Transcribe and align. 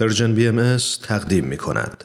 پرژن 0.00 0.34
بی 0.34 0.48
ام 0.48 0.76
تقدیم 1.02 1.44
می 1.44 1.56
کند. 1.56 2.04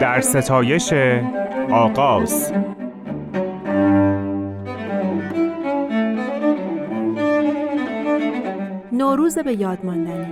در 0.00 0.20
ستایش 0.20 0.92
آغاز 1.70 2.52
نوروز 8.92 9.38
به 9.38 9.52
یاد 9.52 9.84
ماندنی 9.84 10.26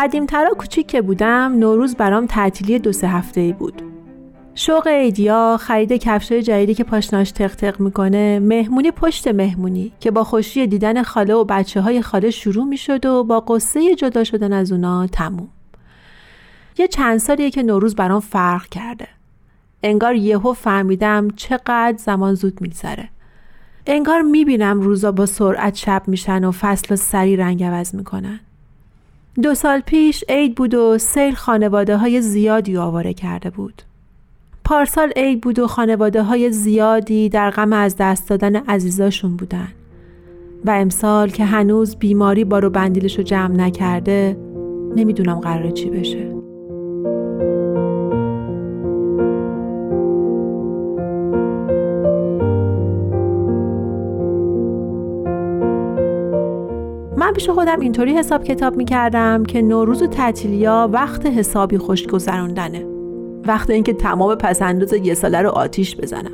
قدیمترا 0.00 0.50
کوچیک 0.58 0.86
که 0.86 1.02
بودم 1.02 1.52
نوروز 1.58 1.96
برام 1.96 2.26
تعطیلی 2.26 2.78
دو 2.78 2.92
سه 2.92 3.08
هفته 3.08 3.40
ای 3.40 3.52
بود. 3.52 3.82
شوق 4.54 4.86
ایدیا 4.86 5.56
خرید 5.60 5.92
کفشای 5.92 6.42
جدیدی 6.42 6.74
که 6.74 6.84
پاشناش 6.84 7.30
تق 7.30 7.54
تق 7.54 7.80
می‌کنه 7.80 8.38
مهمونی 8.38 8.90
پشت 8.90 9.28
مهمونی 9.28 9.92
که 10.00 10.10
با 10.10 10.24
خوشی 10.24 10.66
دیدن 10.66 11.02
خاله 11.02 11.34
و 11.34 11.44
بچه 11.44 11.80
های 11.80 12.02
خاله 12.02 12.30
شروع 12.30 12.64
می‌شد 12.64 13.06
و 13.06 13.24
با 13.24 13.40
قصه 13.40 13.94
جدا 13.94 14.24
شدن 14.24 14.52
از 14.52 14.72
اونا 14.72 15.06
تموم. 15.06 15.48
یه 16.78 16.88
چند 16.88 17.18
سالیه 17.18 17.50
که 17.50 17.62
نوروز 17.62 17.94
برام 17.94 18.20
فرق 18.20 18.66
کرده. 18.66 19.08
انگار 19.82 20.14
یهو 20.14 20.52
فهمیدم 20.52 21.28
چقدر 21.36 21.94
زمان 21.96 22.34
زود 22.34 22.60
میگذره. 22.60 23.08
انگار 23.86 24.22
می‌بینم 24.22 24.80
روزا 24.80 25.12
با 25.12 25.26
سرعت 25.26 25.74
شب 25.74 26.02
میشن 26.06 26.44
و 26.44 26.50
فصل 26.50 26.94
سری 26.94 27.36
رنگ 27.36 27.64
عوض 27.64 27.94
می‌کنن. 27.94 28.40
دو 29.42 29.54
سال 29.54 29.80
پیش 29.80 30.24
عید 30.28 30.54
بود 30.54 30.74
و 30.74 30.98
سیل 30.98 31.34
خانواده 31.34 31.96
های 31.96 32.20
زیادی 32.20 32.76
آواره 32.76 33.14
کرده 33.14 33.50
بود. 33.50 33.82
پارسال 34.64 35.12
عید 35.16 35.40
بود 35.40 35.58
و 35.58 35.66
خانواده 35.66 36.22
های 36.22 36.52
زیادی 36.52 37.28
در 37.28 37.50
غم 37.50 37.72
از 37.72 37.96
دست 37.98 38.28
دادن 38.28 38.56
عزیزاشون 38.56 39.36
بودن. 39.36 39.68
و 40.64 40.70
امسال 40.70 41.30
که 41.30 41.44
هنوز 41.44 41.96
بیماری 41.96 42.44
بارو 42.44 42.70
بندیلش 42.70 43.20
جمع 43.20 43.56
نکرده 43.56 44.36
نمی‌دونم 44.96 45.40
قراره 45.40 45.72
چی 45.72 45.90
بشه. 45.90 46.39
من 57.20 57.32
پیش 57.32 57.50
خودم 57.50 57.80
اینطوری 57.80 58.12
حساب 58.12 58.44
کتاب 58.44 58.76
می‌کردم 58.76 59.44
که 59.44 59.62
نوروز 59.62 60.02
و 60.02 60.06
تعطیلیا 60.06 60.88
وقت 60.92 61.26
حسابی 61.26 61.78
خوش 61.78 62.06
گذروندنه 62.06 62.86
وقت 63.46 63.70
اینکه 63.70 63.92
تمام 63.92 64.34
پسنداز 64.34 64.92
یه 64.92 65.14
ساله 65.14 65.42
رو 65.42 65.48
آتیش 65.48 65.96
بزنم. 65.96 66.32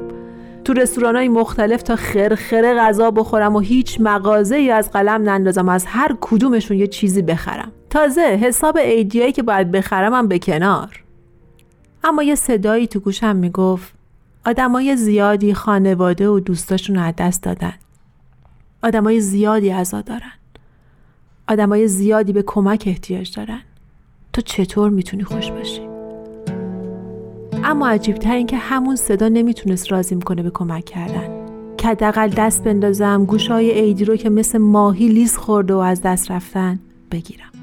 تو 0.65 0.75
های 1.15 1.29
مختلف 1.29 1.83
تا 1.83 1.97
خرخره 1.97 2.75
غذا 2.75 3.11
بخورم 3.11 3.57
و 3.57 3.61
هیچ 3.61 4.01
مغازه 4.01 4.57
ای 4.57 4.71
از 4.71 4.91
قلم 4.91 5.31
نندازم 5.31 5.69
از 5.69 5.87
هر 5.87 6.17
کدومشون 6.21 6.77
یه 6.77 6.87
چیزی 6.87 7.23
بخرم. 7.23 7.73
تازه 7.91 8.21
حساب 8.21 8.77
ایدیایی 8.77 9.33
که 9.33 9.43
باید 9.43 9.71
بخرمم 9.71 10.29
به 10.29 10.39
کنار. 10.39 11.03
اما 12.05 12.23
یه 12.23 12.35
صدایی 12.35 12.87
تو 12.87 13.01
گوشم 13.01 13.37
می‌گفت 13.37 13.95
آدمای 14.47 14.97
زیادی 14.97 15.55
خانواده 15.55 16.29
و 16.29 16.41
دوستاشون 16.41 16.99
از 16.99 17.15
دست 17.19 17.43
دادن. 17.43 17.75
آدمای 18.83 19.21
زیادی 19.21 19.69
عزا 19.69 20.01
دارن. 20.01 20.33
آدمای 21.49 21.89
زیادی 21.89 22.33
به 22.33 22.43
کمک 22.47 22.85
احتیاج 22.87 23.37
دارن. 23.37 23.61
تو 24.33 24.43
چطور 24.43 24.91
می‌تونی 24.91 25.25
خوش 25.25 25.51
باشی؟ 25.51 25.81
اما 27.65 27.89
عجیبتر 27.89 28.35
این 28.35 28.47
که 28.47 28.57
همون 28.57 28.97
صدا 28.97 29.29
نمی‌تونست 29.29 29.93
رازیم 29.93 30.21
کنه 30.21 30.43
به 30.43 30.51
کمک 30.51 30.85
کردن. 30.85 31.47
که 31.77 31.89
حداقل 31.89 32.29
دست 32.29 32.65
بندازم 32.65 33.25
گوشای 33.25 33.71
عیدی 33.71 34.05
رو 34.05 34.17
که 34.17 34.31
مثل 34.31 34.59
ماهی 34.59 35.09
لیز 35.09 35.37
خورده 35.37 35.75
و 35.75 35.79
از 35.79 36.03
دست 36.03 36.31
رفتن 36.31 36.79
بگیرم. 37.13 37.56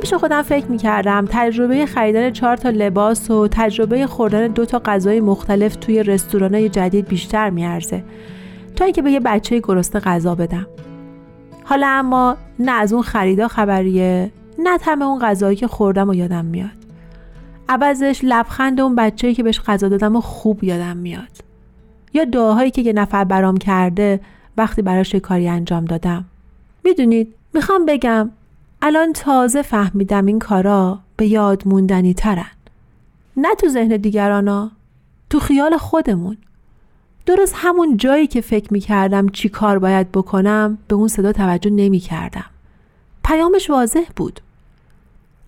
پیش 0.00 0.14
خودم 0.14 0.42
فکر 0.42 0.66
می‌کردم 0.66 1.26
تجربه 1.30 1.86
خریدن 1.86 2.30
چهار 2.30 2.56
تا 2.56 2.70
لباس 2.70 3.30
و 3.30 3.48
تجربه 3.48 4.06
خوردن 4.06 4.46
دو 4.46 4.64
تا 4.64 4.78
غذای 4.84 5.20
مختلف 5.20 5.76
توی 5.76 6.02
رستورانای 6.02 6.68
جدید 6.68 7.08
بیشتر 7.08 7.50
میارزه. 7.50 8.04
تا 8.76 8.84
اینکه 8.84 9.02
به 9.02 9.10
یه 9.10 9.20
بچه 9.20 9.60
گرسنه 9.60 10.00
غذا 10.00 10.34
بدم. 10.34 10.66
حالا 11.64 11.86
اما 11.86 12.36
نه 12.58 12.72
از 12.72 12.92
اون 12.92 13.02
خریدا 13.02 13.48
خبریه 13.48 14.30
نه 14.58 14.78
تم 14.78 15.02
اون 15.02 15.18
غذایی 15.18 15.56
که 15.56 15.66
خوردم 15.66 16.08
و 16.08 16.14
یادم 16.14 16.44
میاد. 16.44 16.70
عوضش 17.68 18.20
لبخند 18.22 18.80
اون 18.80 18.94
بچه‌ای 18.94 19.34
که 19.34 19.42
بهش 19.42 19.60
غذا 19.60 19.88
دادم 19.88 20.16
و 20.16 20.20
خوب 20.20 20.64
یادم 20.64 20.96
میاد. 20.96 21.28
یا 22.14 22.24
دعاهایی 22.24 22.70
که 22.70 22.82
یه 22.82 22.92
نفر 22.92 23.24
برام 23.24 23.56
کرده 23.56 24.20
وقتی 24.56 24.82
براش 24.82 25.14
کاری 25.14 25.48
انجام 25.48 25.84
دادم. 25.84 26.24
می‌دونید 26.84 27.34
می‌خوام 27.54 27.86
بگم 27.86 28.30
الان 28.86 29.12
تازه 29.12 29.62
فهمیدم 29.62 30.26
این 30.26 30.38
کارا 30.38 31.00
به 31.16 31.26
یاد 31.26 31.62
موندنی 31.68 32.14
ترن. 32.14 32.50
نه 33.36 33.54
تو 33.54 33.68
ذهن 33.68 33.96
دیگرانا 33.96 34.70
تو 35.30 35.40
خیال 35.40 35.76
خودمون 35.76 36.36
درست 37.26 37.54
همون 37.56 37.96
جایی 37.96 38.26
که 38.26 38.40
فکر 38.40 38.72
می 38.72 38.80
کردم 38.80 39.28
چی 39.28 39.48
کار 39.48 39.78
باید 39.78 40.12
بکنم 40.12 40.78
به 40.88 40.94
اون 40.94 41.08
صدا 41.08 41.32
توجه 41.32 41.70
نمی 41.70 41.98
کردم. 41.98 42.44
پیامش 43.24 43.70
واضح 43.70 44.04
بود. 44.16 44.40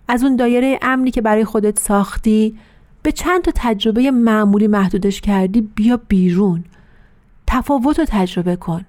از 0.07 0.23
اون 0.23 0.35
دایره 0.35 0.79
امنی 0.81 1.11
که 1.11 1.21
برای 1.21 1.45
خودت 1.45 1.79
ساختی 1.79 2.57
به 3.03 3.11
چند 3.11 3.41
تا 3.41 3.51
تجربه 3.55 4.11
معمولی 4.11 4.67
محدودش 4.67 5.21
کردی 5.21 5.61
بیا 5.61 5.99
بیرون. 6.07 6.63
تفاوت 7.47 7.99
رو 7.99 8.05
تجربه 8.05 8.55
کن. 8.55 8.85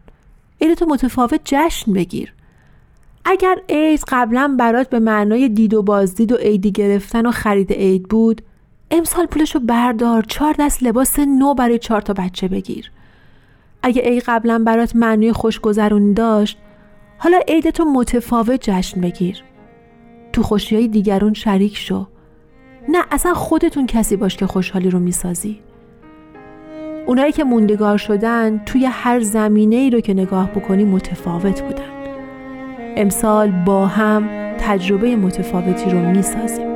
تو 0.79 0.87
متفاوت 0.87 1.41
جشن 1.45 1.93
بگیر. 1.93 2.33
اگر 3.25 3.59
عید 3.69 4.01
قبلا 4.09 4.57
برات 4.59 4.91
به 4.91 4.99
معنای 4.99 5.49
دید 5.49 5.75
و 5.75 5.83
بازدید 5.83 6.33
و 6.33 6.37
عیدی 6.37 6.73
گرفتن 6.73 7.27
و 7.27 7.31
خرید 7.31 7.73
عید 7.73 8.03
بود 8.03 8.43
امسال 8.91 9.27
پولشو 9.27 9.59
بردار 9.59 10.23
چهار 10.23 10.55
دست 10.59 10.83
لباس 10.83 11.19
نو 11.19 11.55
برای 11.55 11.79
چهار 11.79 12.01
تا 12.01 12.13
بچه 12.13 12.49
بگیر. 12.49 12.91
اگه 13.83 14.03
عید 14.03 14.23
قبلا 14.27 14.63
برات 14.67 14.97
معنای 14.97 15.33
خوشگذرونی 15.33 16.15
داشت 16.15 16.59
حالا 17.19 17.41
عیدتو 17.49 17.85
متفاوت 17.85 18.71
جشن 18.71 19.01
بگیر. 19.01 19.43
تو 20.33 20.43
خوشی 20.43 20.77
های 20.77 20.89
دیگرون 20.89 21.35
شریک 21.35 21.77
شو. 21.77 22.07
نه 22.89 22.99
اصلا 23.11 23.35
خودتون 23.35 23.87
کسی 23.87 24.17
باش 24.17 24.37
که 24.37 24.47
خوشحالی 24.47 24.91
رو 24.91 24.99
می‌سازی. 24.99 25.61
اونایی 27.07 27.33
که 27.33 27.45
موندگار 27.45 27.99
شدن 27.99 28.59
توی 28.67 28.85
هر 28.85 29.21
زمینه 29.21 29.77
ای 29.77 29.91
رو 29.91 30.01
که 30.01 30.15
نگاه 30.15 30.51
بکنی 30.51 30.85
متفاوت 30.85 31.63
بودن. 31.63 32.00
امسال 33.01 33.51
با 33.51 33.87
هم 33.87 34.29
تجربه 34.59 35.17
متفاوتی 35.17 35.91
رو 35.91 35.99
می‌سازیم. 35.99 36.70